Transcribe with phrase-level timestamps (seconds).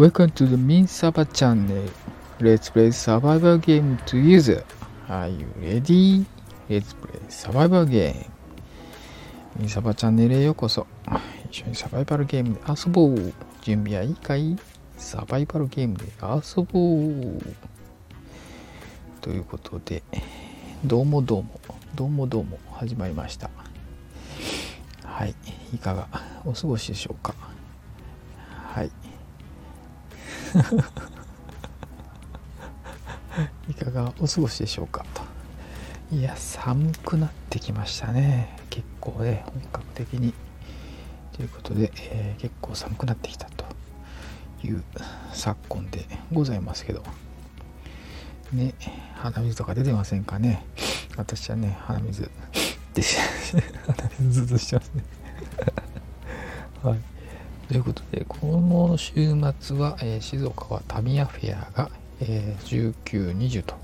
[0.00, 1.84] Welcome to the Min Saba channel.
[2.40, 4.64] Let's play survival game together.
[5.10, 6.24] Are you ready?
[6.70, 8.30] Let's play survival game.
[9.58, 10.86] ミンサバチャンネルへようこそ。
[11.50, 13.34] 一緒にサバイバルゲームで遊ぼう。
[13.60, 14.56] 準備はいいかい？
[14.96, 16.96] サバイバルゲームで遊ぼ
[17.38, 17.42] う。
[19.20, 20.02] ということで、
[20.82, 21.60] どうもどうも、
[21.94, 23.50] どうもどうも始まりました。
[25.04, 25.34] はい、
[25.74, 26.08] いかが
[26.46, 27.34] お過ごしでしょうか？
[33.70, 33.74] い。
[33.74, 35.22] かがお過ごしでしょうかと。
[36.14, 38.58] いや、寒くなってきましたね。
[38.68, 40.34] 結構ね、本格的に。
[41.32, 43.64] ということで、えー、結構寒くなってきたと
[44.62, 44.82] いう
[45.32, 47.02] 昨今でございますけど。
[48.52, 48.74] ね、
[49.14, 50.64] 鼻水とか出てませんかね。
[51.16, 52.30] 私はね、鼻水
[52.94, 53.02] で
[53.86, 55.04] 鼻水ずっとしてますね。
[56.82, 57.09] はい。
[57.70, 59.12] ということで、この週
[59.60, 61.88] 末は、えー、静岡はタミヤフェアが、
[62.20, 63.76] えー、19、20と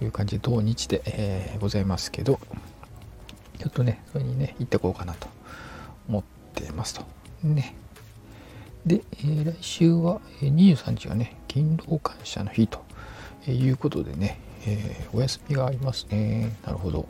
[0.00, 2.40] いう感じで、同日で、えー、ございますけど、
[3.58, 5.28] ちょっとね、それにね、行ってこうかなと
[6.08, 6.22] 思っ
[6.54, 7.04] てますと。
[7.42, 7.76] ね。
[8.86, 12.80] で、えー、来週は、えー、23日がね、勤労感謝の日と
[13.46, 16.56] いうことでね、えー、お休みがありますね。
[16.64, 17.06] なるほど。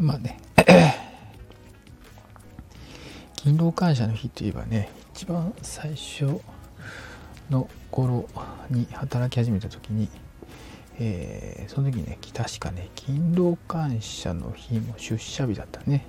[0.00, 0.40] まあね、
[3.38, 6.40] 勤労感謝の日といえばね一番最初
[7.50, 8.28] の頃
[8.68, 10.08] に働き始めた時に、
[10.98, 16.04] えー、その時ね確かね勤労感謝の日も出社日だったね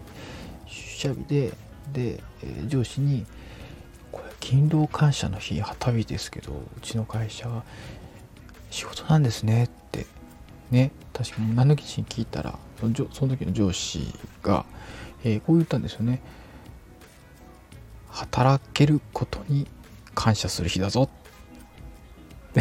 [0.65, 1.53] 出社日で
[1.93, 3.27] で、え、上司に
[4.11, 7.63] 「これ勤労感謝の日旗日ですけどうちの会社は
[8.71, 10.07] 仕事なんですね」って
[10.71, 14.65] ね確かに何の記事に聞いたらそのその時の上司が、
[15.23, 16.21] えー、こう言ったんですよね。
[18.09, 19.67] 働けることに
[20.15, 21.09] 感謝する日だぞ。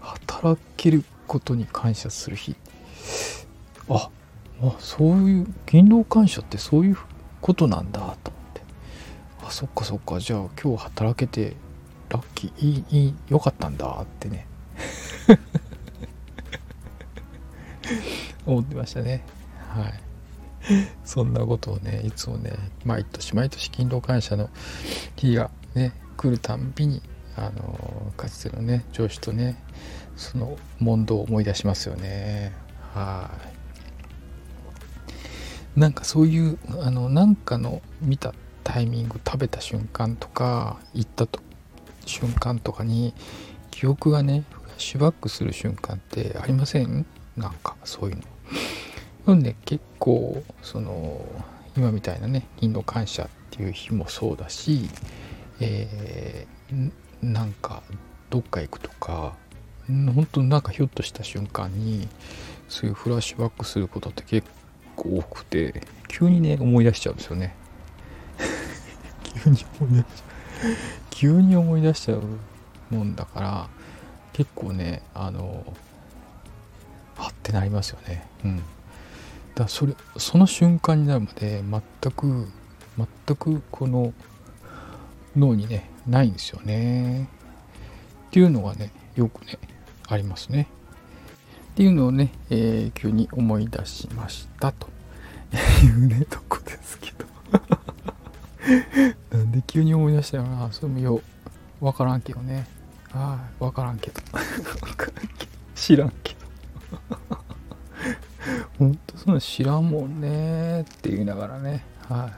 [0.00, 2.56] 働けることに感謝する日。
[3.88, 4.10] あ
[4.62, 6.98] あそういう勤労感謝ってそういう
[7.40, 8.18] ことなんだと思っ
[8.54, 8.62] て。
[9.44, 10.20] あそっかそっか。
[10.20, 11.56] じゃあ今日働けて
[12.10, 14.46] ラッキーいいいいよかったんだってね。
[18.46, 19.24] 思ってましたね。
[19.68, 20.11] はい。
[21.04, 22.52] そんなことをねいつもね
[22.84, 24.50] 毎年毎年勤労感謝の
[25.16, 27.02] 日がね来るたんびに
[27.36, 29.62] あのかつてのね上司とね
[30.16, 32.52] その問答を思い出しますよね。
[32.94, 33.30] は
[35.76, 35.80] い。
[35.80, 41.40] なんかそういうあのなんかの見たタイミング食べた瞬間とか行ったと
[42.04, 43.14] 瞬間とかに
[43.70, 47.06] 記憶がねフラッシュバックする瞬間ってありません？
[47.36, 48.22] なんかそういうの。
[49.26, 51.24] なんで結構その
[51.76, 54.88] 今みたいなね勤労感謝っていう日もそうだし、
[55.60, 56.90] えー、
[57.22, 57.82] なんか
[58.30, 59.34] どっか行くとか
[59.86, 62.08] 本当なんかひょっとした瞬間に
[62.68, 64.48] そういうフラッシュバックすることって結
[64.96, 67.54] 構多くて急にね思い出しちゃうんですよね。
[69.44, 70.72] 急に思い出しちゃう
[71.10, 72.22] 急に思い出しちゃう
[72.94, 73.68] もんだから
[74.32, 75.64] 結構ねあの
[77.16, 78.26] はってなりますよね。
[78.44, 78.62] うん
[79.54, 82.48] だそれその瞬間になるまで全く
[82.96, 84.12] 全くこの
[85.36, 87.28] 脳にねないんですよね。
[88.28, 89.58] っていうのがねよくね
[90.08, 90.68] ありますね。
[91.72, 94.72] っていうのをね、えー、急に思い出しました。
[94.72, 94.88] と
[95.84, 97.26] いうね とこですけど。
[99.36, 100.70] なんで急に思い出したよな。
[100.72, 101.20] それもよ
[101.80, 102.66] わからんけどね。
[103.10, 104.20] はい わからんけど。
[105.74, 106.34] 知らんけ
[107.30, 107.41] ど。
[108.78, 112.30] ほんとそんな知らんもんねって言いながらね、は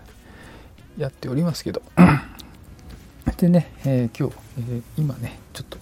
[0.99, 1.83] い、やっておりますけど。
[3.39, 5.79] でね、えー、今日、えー、今ね、ちょっと、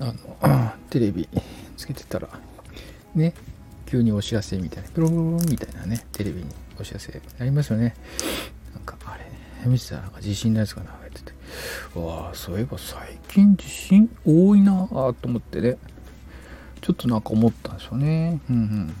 [0.00, 0.12] あ
[0.46, 1.28] の、 テレビ
[1.76, 2.28] つけてたら、
[3.14, 3.34] ね、
[3.86, 6.48] 急にお知らせみたいな、プロロロみたいなね、テレビに
[6.80, 7.94] お知らせありますよね。
[8.74, 9.24] なんか、あれ、
[9.68, 11.32] 見てたらなんか地震のやつが流れてて、
[11.98, 15.76] わあ、そういえば最近地震多いなあと思ってね、
[16.80, 18.40] ちょっとなんか思ったんですよね。
[18.50, 18.94] うんうん。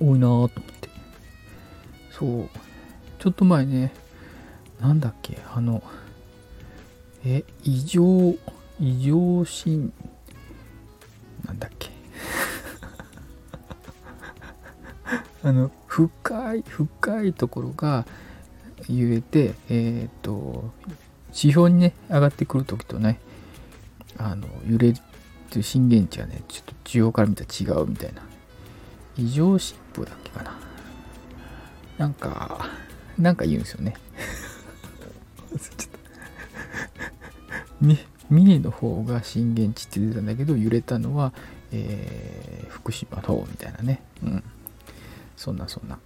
[0.00, 0.88] 多いなと思って。
[2.10, 2.48] そう。
[3.18, 3.92] ちょっと前ね、
[4.80, 5.82] なんだっけ、あの、
[7.24, 8.34] え、異常、
[8.78, 9.92] 異常心、
[11.44, 11.90] なんだっけ。
[15.42, 18.06] あの、深い、深いところが
[18.88, 20.70] 言えて、えっ、ー、と、
[21.28, 23.18] 指標にね、上がってくるときとね、
[24.18, 24.92] あの、揺れ
[25.54, 28.22] る震源地はね、ちょっと地表から見たら違うみたいな
[29.18, 30.58] 異常疾風だっけかな。
[31.96, 32.68] なんか、
[33.18, 33.94] なんか言うんですよね。
[35.58, 35.98] ちゃった
[37.80, 37.98] ミ
[38.28, 41.32] ミネの方が震源地って出たんだけど揺れたのは、
[41.72, 44.02] えー、福島の方みたいなね。
[44.22, 44.44] うん。
[45.36, 45.94] そんなそんな。
[45.94, 45.98] っ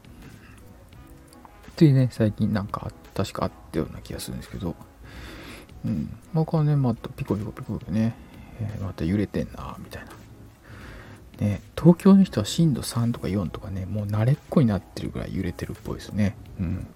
[1.77, 4.77] ていね最近なんか確かあったような気がするんですけど。
[5.85, 6.15] うん。
[6.33, 8.15] まあねまたピコピコピコピコね、
[8.61, 10.10] えー、また揺れてんなみたいな。
[11.41, 16.37] ね、東京の人は震度3とか4とかね、もう慣れっこになってるぐらい揺れてるっぽいですね。
[16.61, 16.87] うん。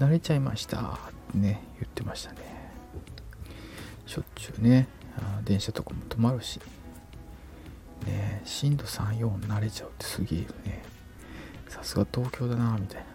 [0.00, 0.82] 慣れちゃいましたっ
[1.32, 2.38] てね、言ってましたね。
[4.06, 6.60] しょっちゅうね、あ電車とかも止まるし、
[8.06, 10.82] ね、震度3、4慣れちゃうってすげえよね。
[11.68, 13.06] さすが東京だな、みたいな。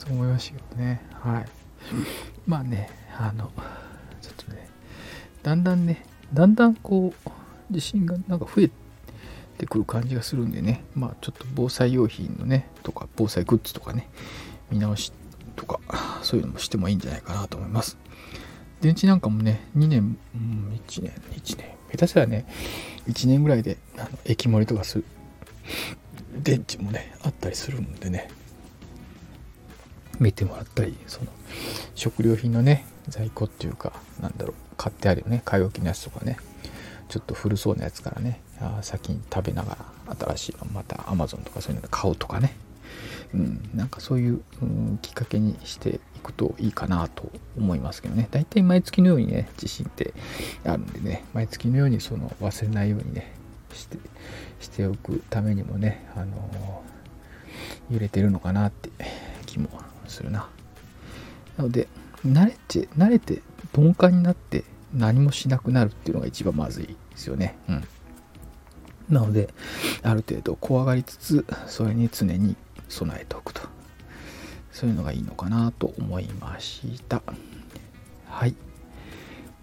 [0.04, 1.06] と思いましたけどね。
[1.12, 1.46] はい。
[2.46, 3.52] まあね、あの、
[5.44, 7.30] だんだんね、だんだんこう、
[7.70, 8.70] 地震がなんか増え
[9.58, 14.08] てくる感じがするんでね、まあちょっと防災用品のね、とか、防災グッズとかね、
[14.70, 15.12] 見直し
[15.54, 15.80] とか、
[16.22, 17.98] そういうのもしてもいいんじゃないかなと思います。
[18.80, 22.46] 電池なんかもね、2年、うん、1年、1年、下手したらね、
[23.06, 25.04] 1年ぐらいであの液盛りとかする
[26.42, 28.30] 電池もね、あったりするんでね、
[30.18, 31.30] 見てもらったり、その、
[31.94, 35.42] 食料品のね、在庫っていうか、なんだろう、買ってあるよね。
[35.44, 36.38] 買い置きのやつとかね。
[37.08, 38.40] ちょっと古そうなやつからね。
[38.82, 39.76] 先に食べなが
[40.08, 42.54] ら新しいのまた Amazon とかそういうので買うとかね、
[43.34, 48.28] うん、なんかそういう、うん、きっかけにしていくといいかなと思いますけどね。
[48.30, 50.14] 大体毎月のようにね地震って
[50.64, 51.24] あるんでね。
[51.34, 53.34] 毎月のようにその忘れないようにね
[53.72, 53.98] して
[54.60, 58.90] しておくためにもね、あのー、揺れてるのかなって
[59.46, 59.68] 気も
[60.06, 60.48] するな。
[61.58, 61.88] なので
[62.24, 63.42] 慣れて慣れて
[63.76, 67.56] 鈍感になって何もしなくなるっていうのが一番まずいですよね。
[67.68, 67.84] うん。
[69.08, 69.52] なので、
[70.02, 72.56] ある程度怖がりつつ、それに常に
[72.88, 73.62] 備えておくと。
[74.72, 77.22] そういうのがいいのかなと思いました。
[78.26, 78.54] はい。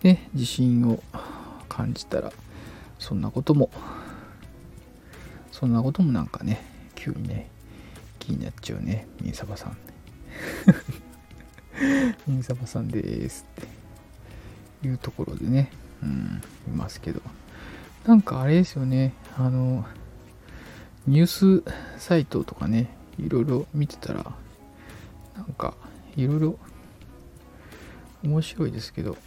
[0.02, 1.02] で、自信を
[1.68, 2.31] 感じたら、
[3.00, 3.69] そんなことも、
[5.52, 6.64] そんなこともなんかね、
[6.96, 7.50] 急にね、
[8.19, 9.78] 気になっちゃうね、みんさばさん。
[12.28, 13.81] みんさばさんですって。
[14.83, 15.72] いうところでね、
[16.04, 17.22] うん、いますけど。
[18.06, 19.86] なんかあれですよね、あの、
[21.07, 21.63] ニュース
[22.00, 22.89] サイトとかね、
[23.19, 24.33] いろいろ見てたら、
[25.36, 25.75] なんか、
[26.16, 26.60] いろいろ
[28.24, 29.18] 面白いですけど、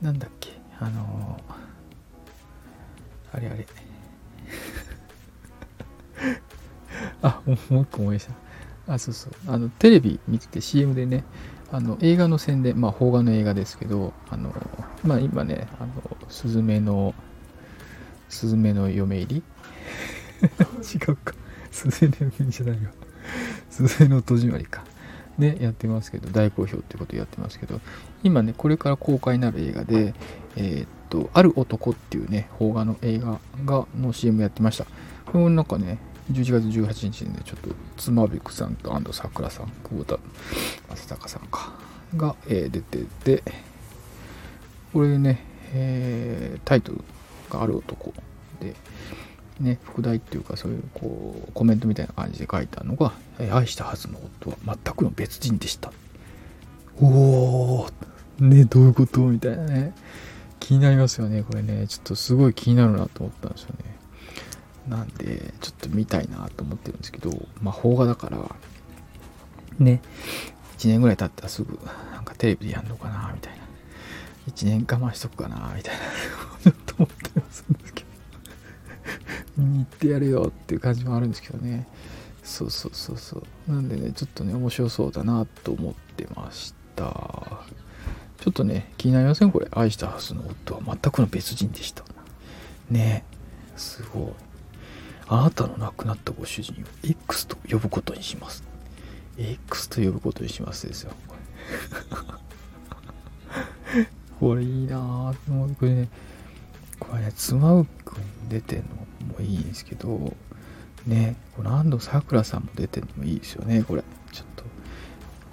[0.00, 1.40] なんだっけ、あの
[3.32, 3.66] あれあれ。
[7.22, 8.28] あ、もう一個思い出し
[8.86, 8.94] た。
[8.94, 9.32] あ、そうそう。
[9.46, 11.24] あの、テレビ見てて CM でね、
[11.72, 14.52] あの映画の宣伝、まあ、邦画の映画ですけど、あの
[15.04, 15.92] まあ、今ね、あの
[16.28, 17.14] スズメの、
[18.28, 19.42] スズメの嫁入り？
[20.82, 21.34] 違うか。
[21.70, 22.90] スズメの嫁入りじゃないよ。
[23.70, 24.84] スズメの戸締まりか。
[25.38, 27.80] ね、やってますけど、大好評ってことやってますけど、
[28.22, 30.12] 今ね、これから公開になる映画で、
[30.56, 34.86] えー、っと、ある男っていうね、邦画の映画がの CM やってました。
[35.26, 35.98] これなんかね、
[36.30, 40.18] 11月18日にね、ちょっと妻夫木さんと安藤サクラさん、久保田
[40.96, 41.72] 正孝さんか、
[42.16, 43.42] が、えー、出てて、
[44.92, 47.04] これでね、えー、タイトル
[47.50, 48.12] がある男
[48.60, 48.74] で、
[49.60, 55.92] ね、副題っていうかそういうこうコメントみたいな感じで書いたのが、え愛したはずの夫は全くの別人でした。
[57.00, 57.92] おー、
[58.44, 59.20] ね、どういうこと？
[59.20, 59.94] みたいなね。
[60.60, 61.86] 気になりますよね、これね。
[61.88, 63.99] ちょっとすごい気になるなと思ったんですよね。
[64.90, 67.30] なんで、ちょっと見たいなと思ってるんですけど、
[67.62, 68.38] まあ、邦画だから、
[69.78, 70.02] ね、
[70.78, 71.78] 1年ぐらい経ったらすぐ、
[72.12, 73.60] なんかテレビでやんのかな、みたいな。
[74.48, 76.00] 1年我慢しとくかな、みたいな、
[76.64, 78.08] ちょっと思ってますんですけど、
[79.58, 81.86] 見に行ってやれよっていう感じもあるんですけどね。
[82.42, 83.72] そうそうそうそう。
[83.72, 87.04] なんでね、ちょっとね、面白そうだなと思ってました。
[87.04, 89.68] ちょっとね、気になりませんこれ？
[89.70, 92.04] 愛したはずの夫は全くの別人でした。
[92.90, 93.24] ね
[93.76, 94.49] すごい。
[95.32, 98.64] あなたの亡くなったご主人を X と呼ぶことにします。
[99.38, 101.12] X と呼ぶことにしますですよ。
[104.40, 105.50] これいいなぁ。
[105.50, 106.08] もうこれね、
[106.98, 108.84] これね、妻夫くん出てんの
[109.34, 110.34] もいいんですけど、
[111.06, 114.02] ね、この安藤サクラさんも出てんのもいいですよね、これ。
[114.32, 114.46] ちょっ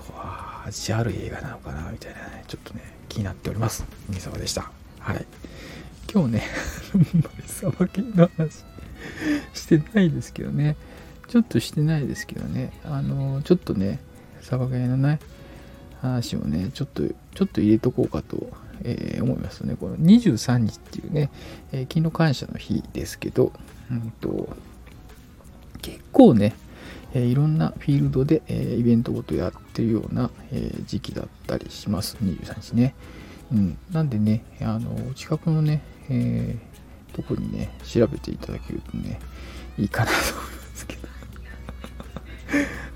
[0.08, 3.86] と、わ味ある映画なのかな、みたいなね、ちょっとね、気になっております。
[4.10, 4.72] 三沢でした。
[4.98, 5.24] はい。
[6.12, 6.44] 今日ね
[6.94, 8.64] あんまり、さばきの話
[9.54, 10.76] してないですけどね。
[11.28, 12.72] ちょっとしてないですけどね。
[12.86, 14.00] あの、ちょっとね、
[14.42, 15.20] サバゲーのね、
[16.02, 18.48] 話をね、ちょっと、ちょっと入れとこうかと、
[18.84, 19.76] えー、思いますね。
[19.78, 21.30] この23日っていうね、
[21.74, 23.52] えー、勤労感謝の日ですけど、
[23.92, 24.56] うんと、
[25.82, 26.56] 結構ね、
[27.14, 32.96] えー、いろんなフィールドで、えー、イベントごとやってるような、えー、時期だったりします、23日ね。
[33.52, 39.20] うん、なんでね、あの近くのね、えー、とこにね、調べていただけるとね、
[39.78, 41.08] いいかなと思いますけど。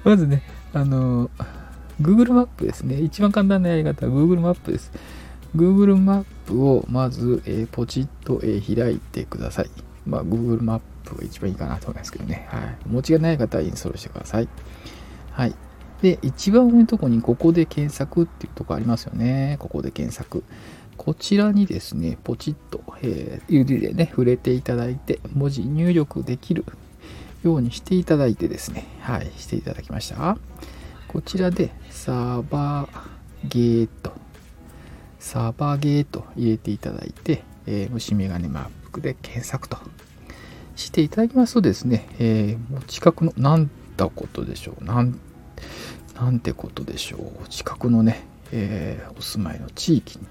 [0.11, 1.29] まずね、あの、
[2.01, 2.99] Google マップですね。
[2.99, 4.91] 一番簡単なやり方は Google マップです。
[5.55, 9.69] Google マップをまず、えー、ポチッと、えー、開いてください。
[10.05, 12.47] まあ、Google マップが一番いいかなと思いますけどね。
[12.49, 12.77] はい。
[12.85, 14.47] お持ちがない方はインストールしてください。
[15.31, 15.55] はい。
[16.01, 19.57] で、一番上のとこにここで検索っていうとこありますよね。
[19.59, 20.43] ここで検索。
[21.01, 26.63] こちらにですね、ポチッと、えー、指でね、触れていただいて、文字入力できる
[27.41, 30.37] ようにしていただいてですね、はい、していただきました。
[31.07, 32.89] こちらで、サーバー
[33.47, 34.13] ゲート、
[35.17, 39.79] サーバーゲート入れていただいて、えー、虫眼鏡マップで検索と。
[40.75, 45.19] していただきますとですね、えー、もう近くの、なんだことでしょう、なん
[46.15, 50.25] なんてことでしょう、近くのね、えー、お住まいの地域に、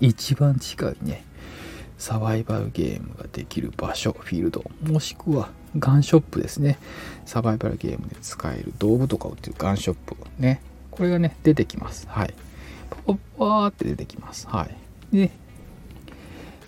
[0.00, 1.24] 一番近いね、
[1.98, 6.78] サバイバルゲームができる場所、フィールド、もしくはガンショップですね。
[7.26, 10.62] サバイバルゲームで使える道具とかを売ってるガンショップね。
[10.90, 12.06] これがね、出てきます。
[12.08, 12.34] はい。
[12.90, 14.48] パパパーって出てきます。
[14.48, 14.68] は
[15.12, 15.16] い。
[15.16, 15.30] で、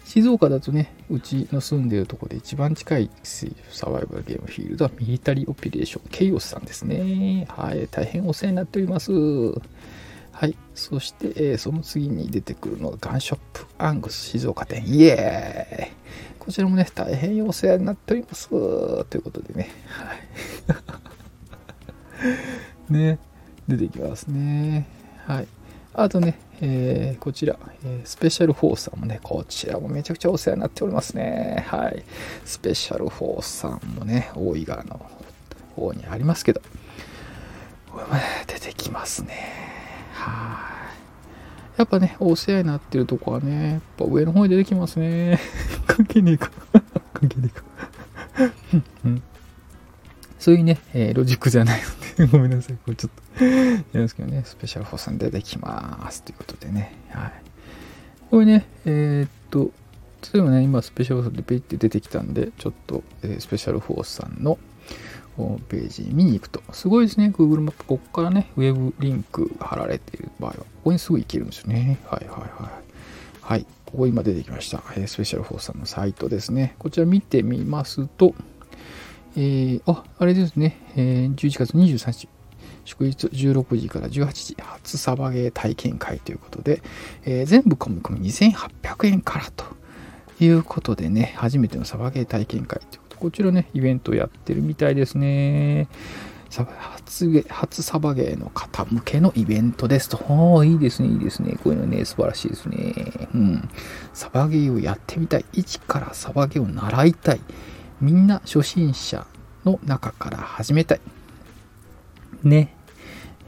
[0.04, 7.46] 静岡だとね、うちの住んでるとこで一番近いサバイバルゲームフィールドはミリタリーオペレーションケイオスさんですね。
[7.48, 7.88] はい。
[7.90, 9.10] 大変お世話になっております。
[10.42, 10.56] はい。
[10.74, 14.82] そして、えー、その次に出てくるのがガンショップアングス静岡店。
[14.84, 15.92] イエーイ
[16.40, 18.48] こちらもね、大変お世話になっております。
[18.48, 19.70] ということでね。
[19.86, 20.14] は
[22.88, 22.90] い。
[22.92, 23.20] ね、
[23.68, 24.88] 出てきますね。
[25.26, 25.48] はい。
[25.94, 31.64] あとね、えー、こちら、えー、スペシャルフォースさんもね、こちらもめちゃくちゃお世話になっておりますね。
[31.68, 32.02] はい。
[32.44, 35.08] スペシャルフォースさんもね、大井川の
[35.76, 36.60] 方にありますけど、
[38.48, 39.71] 出てきますね。
[40.22, 40.86] は
[41.76, 41.78] い。
[41.78, 45.40] やっぱね、お世話になってるとこはね、やっぱ上の方に出てきますね。
[45.86, 46.50] 関係ねえか。
[47.14, 47.64] 関係ねえか。
[50.38, 51.80] そういうね、えー、ロジックじゃない
[52.18, 52.76] ので、 ごめんなさい。
[52.76, 56.22] これちょっと、やりますけどね、スペシャルフォーさん出てきます。
[56.22, 57.32] ということでね、はい。
[58.30, 59.70] これね、えー、っと、
[60.34, 64.58] 例えばね、今スペシャルフォースでペイって出てきたんで、ちょっと、えー、スペシャルフォースさんの、
[65.36, 67.84] ホームページ見に行くと、すごいですね、Google マップ。
[67.84, 71.98] ここからね、ウェブリンクが貼られている場合は、ここにすぐ行けるんですよね。
[72.06, 72.82] はいはいはい。
[73.40, 74.82] はい、ここ今出てきました。
[75.06, 76.74] スペシャルフォースさんのサイトですね。
[76.78, 78.34] こちら見てみますと、
[79.36, 82.28] えー、あ、あれですね、えー、11月23日、
[82.84, 86.82] 祝日16時から18時、初サバゲー体験会ということで、
[87.24, 89.64] えー、全部込み込み2800円からと
[90.40, 95.86] いうことでね、初めてのサバゲー体験会というこちらね、イベントやってるみたいですね。
[96.50, 100.16] 初初サバゲーの方向けのイベントですと。
[100.28, 101.52] おー、いいですね、いいですね。
[101.62, 103.28] こういうのね、素晴らしいですね。
[103.32, 103.68] うん。
[104.12, 105.44] サバゲーをやってみたい。
[105.52, 107.40] 一からサバゲーを習いたい。
[108.00, 109.24] みんな初心者
[109.64, 111.00] の中から始めたい。
[112.42, 112.74] ね。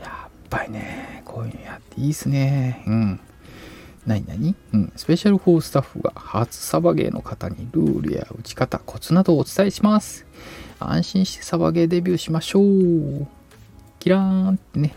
[0.01, 2.85] やっぱりね、こういうのやっていいですね。
[2.87, 3.21] うん。
[4.07, 4.55] 何何？
[4.73, 4.93] うん。
[4.97, 10.27] スペシャル4スタッフが初サバゲーの方にルールや打ち方、コツなどをお伝えします。
[10.79, 13.27] 安心してサバゲーデビューしましょう。
[13.99, 14.95] キラーンってね。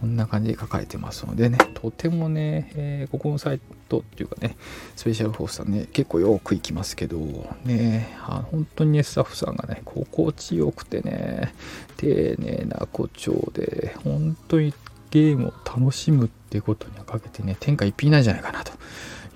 [0.00, 3.60] こんな感じで書かれてますのでね、とてもね、えー、ここのサイ
[3.90, 4.56] トっていうかね、
[4.96, 7.18] スペシャルフォースさんね、結構よく行きますけど、
[7.64, 11.52] ね、あ本当にね、スタッフさんがね、心地よくてね、
[11.98, 14.72] 丁寧な誇張で、本当に
[15.10, 18.72] ゲームを楽しむってことにはかけてね、天下一品なんじゃないかなと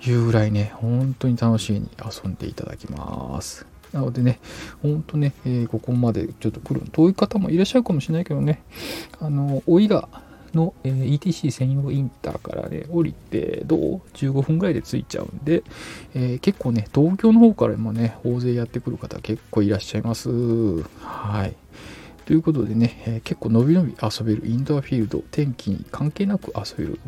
[0.09, 3.65] いうぐらいね、本当に楽しいに遊んでいただきます。
[3.93, 4.39] なのでね、
[4.81, 8.61] ほんとね、えー、ここまでちょっと来る遠い方もいらっしゃるかもしれないけどね、
[9.19, 10.09] あの、おいが
[10.55, 15.63] の、えー、ETC 専用インターからね、降りて、どう ?15 分ぐらいで着いちゃうんで、
[16.15, 20.29] えー、結構ね、東京の方からもね、大勢やってくる方結構いらっしゃいます。
[21.01, 21.55] はい。
[22.25, 26.99] ということでね、えー、結構のびのび遊べるインドアフィールド、天気に関係なく遊べる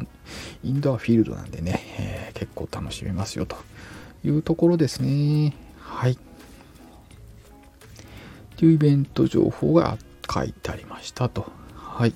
[0.64, 3.58] インドアフィールドなんでね、えー、結構楽しめますよと
[4.24, 5.56] いうところですね。
[5.80, 6.20] はい。
[8.58, 9.98] というイベント情報が
[10.32, 11.52] 書いてありましたと。
[11.76, 12.14] はい。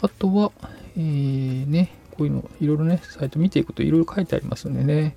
[0.00, 0.52] あとは、
[0.96, 5.16] えー、ね、こういうの、いろいろね、サイト見ていくといろいろ書いてありますんでね、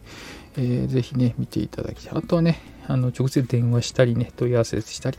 [0.57, 2.17] えー、ぜひね、見ていただきたい。
[2.17, 5.17] あとはね、あの直接電話したりね、問い合わせしたり、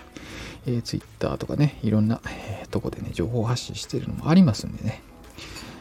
[0.67, 5.03] えー、Twitter とかね、いろんな、えー、とこでね、情報発信してるのもありますんでね、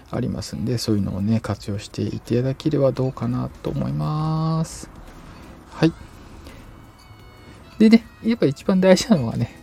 [0.10, 4.89] ありますんで、そういうのをね、活用していただければどうかなと思います。
[5.72, 5.93] はい。
[7.79, 9.55] でね、やっぱ一番大事なのはね、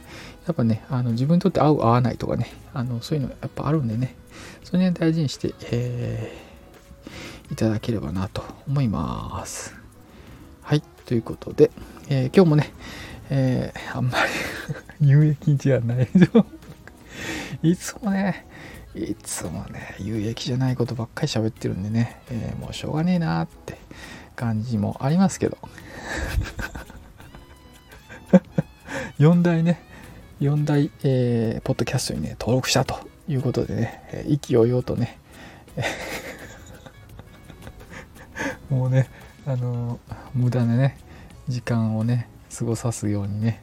[0.47, 4.16] やっぱね、あの自分にとって合う合わないとかね、あのそういうのやっぱあるんでね、
[4.64, 9.77] それね大事にして、えー、いただければなと思います。
[11.08, 11.70] ということで、
[12.10, 12.70] えー、今日もね、
[13.30, 14.18] えー、あんま
[15.00, 16.08] り 有益じゃない
[17.62, 18.44] いつもね、
[18.94, 23.78] いつもね、有益じゃないことばっかり喋ってるんでね、えー、もうしょうがねえなって
[24.36, 25.56] 感じもありますけど。
[29.18, 29.80] 4大ね、
[30.42, 35.18] 4大、えー、ポッドキャストにね、登録したということでね、えー、意気揚々とね、
[38.68, 39.08] もうね、
[39.46, 40.99] あのー、無駄なね、
[41.49, 43.62] 時間をね、過ごさすようにね、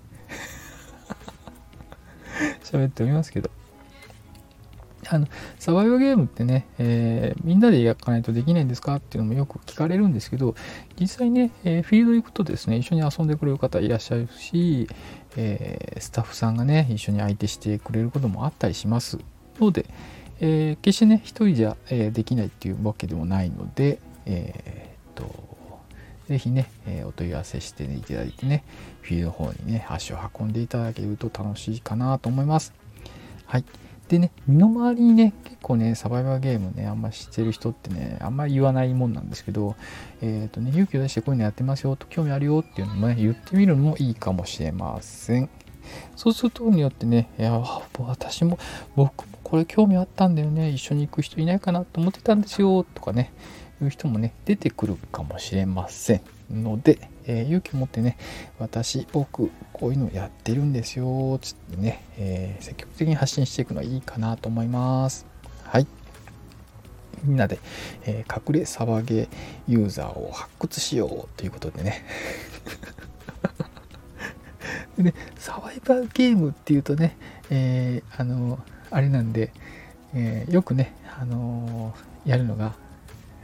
[2.64, 3.50] 喋っておりますけど、
[5.08, 5.28] あの
[5.60, 10.56] サバイバルゲームってね、えー、みんなでやかないとできないんですかっていうのもよく聞かれるんですけど
[11.00, 14.88] 実際ね、えー、フィールド行くとですね一緒に遊んでくれる方いらっしゃるし、
[15.36, 19.20] えー、スタッフさんがね一緒に相手してくれることもあったりします。
[19.60, 19.86] ので、
[20.42, 25.45] え決してね一人じゃ、えできないっていうわけでもないのでえっと
[26.28, 28.64] ぜひね、えお問い合わせしていただいてね、
[29.02, 32.74] フィールドの方にね、足を運んでいただけると楽しいかなと思います。
[33.46, 33.66] はい。
[34.08, 39.76] でね、身の回りにね、結構ね、サバイバーゲームね、あんま知ってる人ってね、あんまり言わないもんなんですけど、
[40.22, 45.50] えっ、ー、とね、勇気を出してこういうのやってますよと、興味あるよっていうのもね、言ってみるのもいいかもしれません。
[46.16, 47.60] そうすることによってね、いや、
[48.00, 48.60] 私も、
[48.96, 53.32] 僕もこれ興味あったんだよね、一緒に行く人いないかなと思ってたんですよ、とかね、
[53.84, 58.18] いう人もね、出てくるかもしれませんので、えー、勇気を持ってね、
[58.60, 65.26] 私、僕、こういうのやってるんですよ、つってね、えー、積極的に発信していくのはいいかなと思います。
[65.64, 65.88] はい。
[67.24, 67.60] みんなで、
[68.04, 69.28] えー、隠れサバゲー
[69.68, 72.06] ユーザーを発掘しようということでね。
[74.98, 77.18] でね、サバイバーゲームっていうとね、
[77.50, 78.60] えー、あの、
[78.92, 79.52] あれなんで、
[80.14, 81.94] えー、よくね、あの
[82.26, 82.76] やるのが、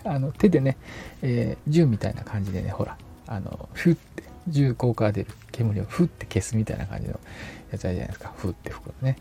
[0.04, 0.78] あの手でね、
[1.22, 7.20] え銃みたいな感じでね、ほら、あのフッて銃効果が出る煙をフッて消すみたいな感じの
[7.72, 8.34] やつあるじゃないですか。
[8.38, 9.18] フッて吹くのね。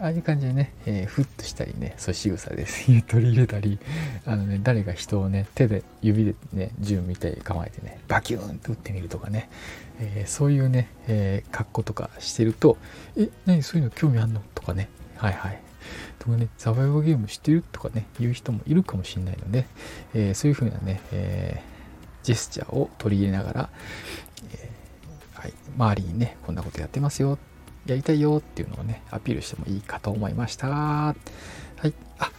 [0.00, 2.66] ああいう感じでね、えー、フッとしたりねそう仕草で
[3.08, 3.80] 取り入れたり
[4.26, 9.50] あのね誰が人をね手で指でね銃みたいに構えてねバキューンって撃ってみるとかね、
[9.98, 12.78] えー、そういうね、えー、格好とかしてると
[13.16, 13.64] え何？
[13.64, 14.40] そういうの興味あんの？
[14.54, 14.88] とかね。
[15.16, 15.60] はいはい。
[16.36, 19.66] ねサバイバルゲーム知ってるとかね言う人もいるかもしれないので、
[20.14, 21.78] えそういう風なね、えー
[22.28, 23.70] ジェスチャーを取り入れながら、
[24.52, 27.38] えー、はい、周りにね、こんなことやってますよ、
[27.86, 30.68] やりたいよっていうのをね、アピールしてもいいかと思いました。
[30.68, 31.14] は
[31.84, 31.94] い。
[32.18, 32.30] あ、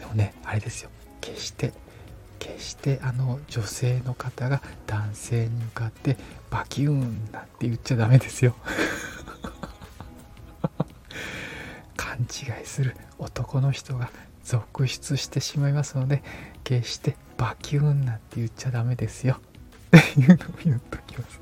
[0.00, 0.90] でもね、あれですよ。
[1.20, 1.74] 決して、
[2.38, 6.16] 決してあの女性の方が男性に向かって
[6.48, 8.56] バキューンなんて言っちゃダメですよ。
[12.16, 14.10] 勘違いする男の人が
[14.42, 16.22] 続出してしまいますので
[16.64, 19.38] 決してバキューンなんて言っちゃダメですよ。
[19.96, 21.40] っていうのを言っときます。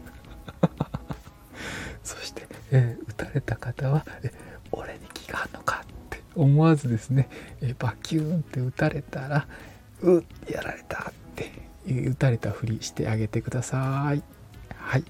[2.02, 4.32] そして、えー、撃たれた方はえ
[4.72, 7.28] 俺に気があるのかって思わずですね、
[7.62, 9.46] えバキューンって撃たれたら
[10.02, 11.52] うっやられたって
[11.86, 14.22] 撃たれたふりしてあげてください。
[14.76, 15.02] はい。
[15.02, 15.08] こ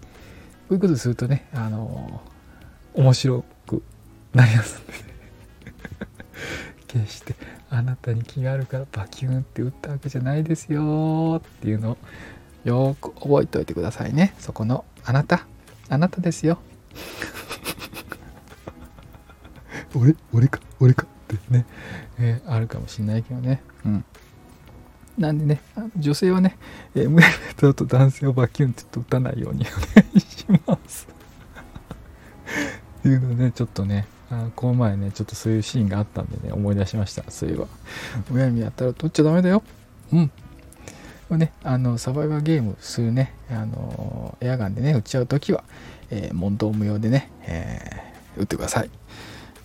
[0.70, 3.82] ういうことするとねあのー、面白く
[4.34, 5.13] なりますんでね。
[6.86, 7.34] 決して
[7.70, 11.98] あなたに気があるからバキュンって打ったわけじゃないですよっていうのを
[12.64, 14.34] よく覚えておいてくださいね。
[14.38, 15.46] そこのあなた。
[15.88, 16.58] あなたですよ。
[19.94, 21.66] 俺俺か俺かってね、
[22.18, 23.62] えー、あるかもしんないけどね。
[23.84, 24.04] うん。
[25.18, 25.60] なんでね
[25.96, 26.56] 女性はね、
[26.94, 27.26] えー、無理
[27.60, 31.06] だと男性をバキュンって打たないようにお願いします。
[33.00, 37.66] っていうのねちょっとねあこの前ねちょっとそういうシーンがあったんでね思い出しましたそういえば。
[38.32, 39.62] 親指やったら取っちゃダメだよ。
[40.12, 40.30] うん。
[41.30, 45.64] ねあのサバイバーゲームするねあのエアガンでね撃っちゃう時は、
[46.10, 48.90] えー、問答無用でね、えー、撃ってください。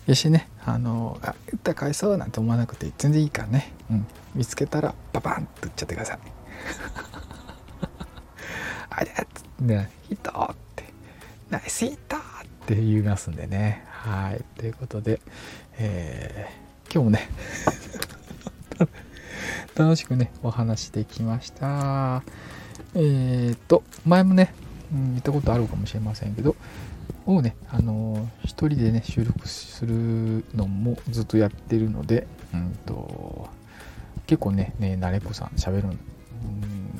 [0.06, 6.18] 決してねあのあ撃ったら返そうなんて思わなくて全然いいからね、うん、見つけたらパパンって撃っちゃってください。
[8.90, 9.10] あれ？
[9.10, 9.24] っつっ
[9.58, 10.84] てねヒットって。
[11.50, 12.20] ナイスヒットっ
[12.66, 14.42] て言いますんでねはい。
[14.58, 15.20] ということで、
[15.76, 17.28] えー、今日もね
[19.76, 22.22] 楽しくね、お話できました。
[22.94, 24.54] えー、っと、前もね、
[24.90, 26.56] うん、言ったことあるかもしれませんけど、
[27.26, 33.50] をね、あのー、一人でね、収録するのもずっとやってるので、うんと、
[34.26, 35.98] 結構ね、ね慣れっこさん喋るん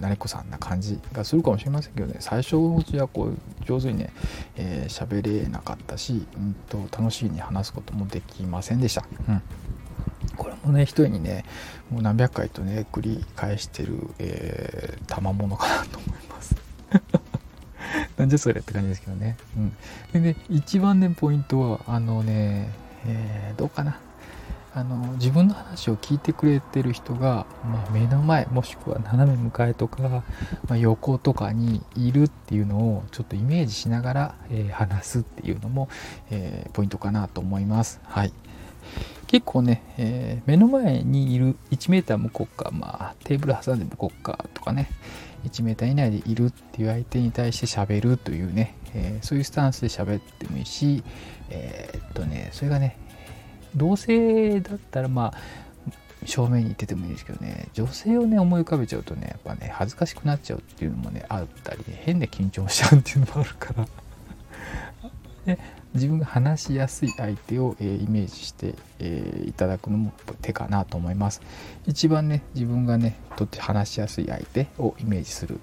[0.00, 2.16] 慣れっこさんな感じがするかもしれませんけどね。
[2.20, 4.12] 最初はこう上手にね
[4.56, 9.04] 喋、えー、れなかったし、うんと、楽しいに話すこともできませんでした。
[9.28, 9.42] うん。
[10.36, 11.44] これもね一重にね
[11.90, 16.56] もう何百回とね繰り返してる、えー、賜物かなと思います。
[18.16, 19.36] なんじゃそれって感じですけどね。
[19.56, 19.76] うん、
[20.12, 22.70] でね一番ねポイントはあのね、
[23.06, 23.98] えー、どうかな。
[24.72, 30.22] あの自分の話を聞いてくれてる人が、まあ、目の前もしくは斜め向かいとか、ま
[30.70, 35.88] あ、横とかにいるっていうのをちょっとイメージしながら、えー、話すっていうのも、
[36.30, 38.00] えー、ポイントかなと思います。
[38.04, 38.32] はい、
[39.26, 44.88] 結構ね、えー、目の前にいる 1m 向こうか、まあ、テーブル挟んで向こうかとかね
[45.44, 51.02] 1m 以内でいるっていう相手に対して喋るというね、えそういうスタンスで喋ってもいいし、
[51.48, 52.98] えっとねそれがね
[53.76, 55.34] 同性だったらまあ
[56.26, 63.86] 正面に行っててもいいですけどね女性をね思い浮かべちゃうとねやっぱね恥ずかしくなっちゃうっていうのもねあったり、ね変で緊張しちゃうっていうのもあるから。
[65.46, 65.58] で
[65.94, 71.40] 自分が話しやすい相手を、えー、イメージして、えー、いただくのも手かなと思います。
[71.86, 75.58] 一番ね自分がねとって話しやすい相手をイメージする。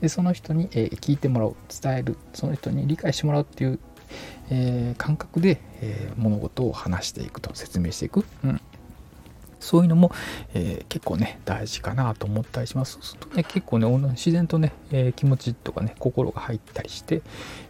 [0.00, 2.16] でその人に、えー、聞いてもらう伝える。
[2.34, 3.78] その人に理解してもらうっていう
[4.50, 8.60] えー、感覚で、えー、物事を話していくと説明していく、うん、
[9.60, 10.10] そういうのも、
[10.54, 12.94] えー、結構ね大事かなと思ったりします。
[12.94, 17.22] そうするとね結構ね自然とね、え気持ちとかね心が入ったりして、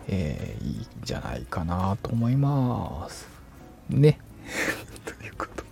[0.08, 3.28] えいいんじゃないかなと思います。
[3.90, 4.18] ね。
[5.04, 5.68] ということで。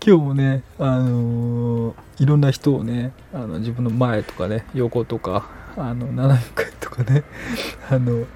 [0.06, 7.24] 今日もねあのいろんな人をねあの自分の前とかね横とかあの斜め回とかね。
[7.88, 8.26] あの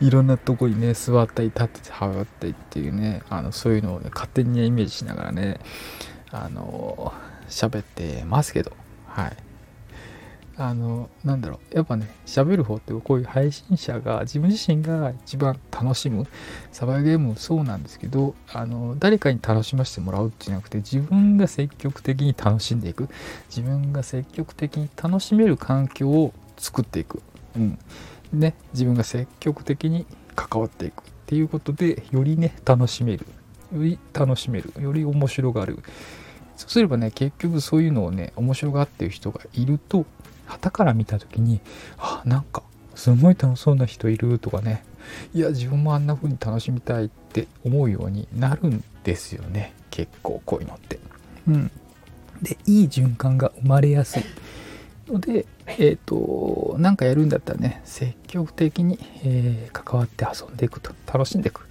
[0.00, 5.60] いろんなとこにね座ったり立っててはがったりっていうねあのそういうのをね勝手に、ね、イメージしながらね
[6.30, 7.12] あの
[7.48, 8.72] 喋ってますけど。
[9.06, 9.36] はい。
[10.60, 11.76] あのなんだろう。
[11.76, 16.26] やっぱね喋る方ってこういう配信者が自分自身が一番楽しむ
[16.72, 23.08] サバイゲームもそうなんですけどあの誰かに楽しませてもらうってじゃなくて自分が積極的に楽しんでいく。
[23.48, 27.22] 自分が積極的に楽しめる環境を作っていく、
[27.58, 27.78] うん、
[28.32, 33.26] ね自分が積極的に関わっていくっていうことでよりね楽しめる。
[33.74, 34.72] より楽しめる。
[34.80, 35.80] より面白がる。
[36.56, 40.06] そうすればね結局そういうのをね面白がっている人がいると
[40.46, 41.60] 旗から見た時に
[41.98, 42.62] あなんか
[42.94, 44.84] すごい楽しそうな人いるとかね。
[45.34, 49.72] いや自分もあんな風に楽しみたいって思うようになるんですよね。
[49.90, 50.98] 結構こういうのって。
[51.46, 51.70] うん、
[52.42, 54.24] でいい循環が生まれやすい。
[55.08, 61.64] のでえっ、ー、と何かやるんだったらね積極的に、えー、関わって遊んでいくと楽しんでいくっ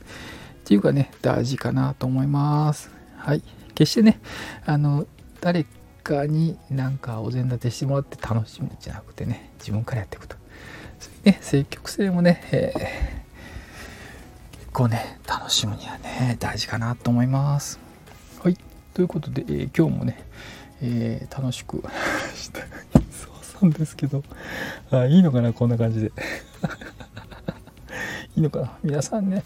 [0.66, 2.92] ていうかね大事かなと思います。
[3.18, 3.42] はい。
[3.74, 4.20] 決してね
[4.66, 5.06] あの
[5.40, 5.66] 誰
[6.04, 10.36] かになんかお膳立てしてもらって楽しむんじゃなくてね自分からやっていくと。
[11.24, 17.80] ね積極性もね、えー、結構ね楽しむにはね大事かなと思います。
[18.44, 18.58] はい。
[18.94, 20.24] ということで、えー、今日もね、
[20.82, 21.84] えー、楽しく
[22.36, 22.62] し た
[23.62, 24.24] なんですけど
[24.92, 26.12] あいいのかなこんな感じで
[28.36, 29.44] いいのかな皆さんね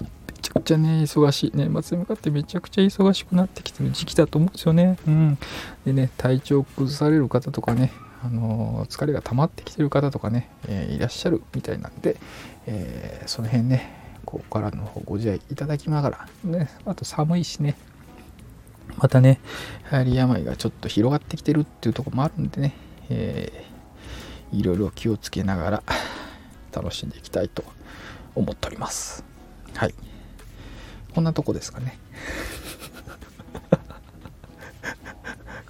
[0.00, 0.06] め
[0.40, 1.52] ちゃくちゃね、忙しい。
[1.54, 4.98] 年末に向かってめちゃくちゃ忙しくなってきてる時期だと思うんですよね。
[5.06, 5.38] うん。
[5.86, 12.16] でね、体調崩される方とかね、あのー、疲れが溜まってきてる方とかね、えー、いらっしゃるみたいなんで、
[12.66, 17.76] えー、その辺ね、ここからの方ご自愛いただきながら、ね、あと寒いしね、
[18.96, 19.40] またね、
[19.90, 22.74] やはり病がちょっと広がってきてるっていうとこもあるんでね、
[23.10, 25.82] えー、いろいろ気をつけながら
[26.72, 27.64] 楽しんでいきたいと
[28.34, 29.24] 思っております。
[29.74, 29.94] はい。
[31.14, 31.98] こんなとこですかね。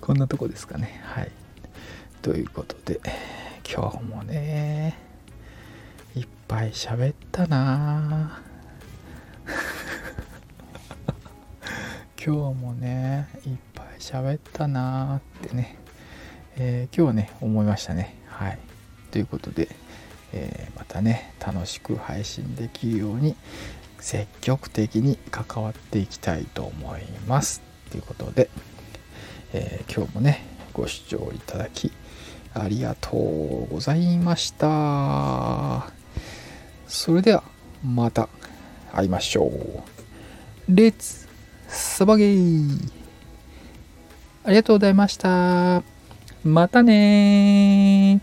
[0.00, 1.00] こんなとこですかね。
[1.04, 1.30] はい。
[2.22, 3.00] ということで
[3.70, 4.96] 今日もね
[6.16, 8.40] いっぱい喋ったな。
[12.16, 15.76] 今日もねいっぱい喋ったなってね、
[16.56, 18.58] えー、今日はね思いましたねはい
[19.10, 19.68] ということで、
[20.32, 23.36] えー、またね楽しく配信できるように
[24.04, 27.62] 積極的に関わっていきたいと思います。
[27.90, 28.50] ということで、
[29.54, 30.42] えー、今日もね、
[30.74, 31.90] ご視聴いただき
[32.52, 35.90] ありがとうございました。
[36.86, 37.44] それでは
[37.82, 38.28] また
[38.92, 39.82] 会いましょう。
[40.68, 41.26] レッツ
[41.68, 42.92] サバゲー
[44.44, 45.93] ありがとうございました。
[46.44, 48.20] またね